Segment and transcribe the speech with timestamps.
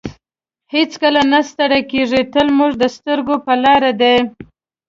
[0.75, 4.15] هېڅکله نه ستړی کیږي تل موږ ته سترګې په لار دی.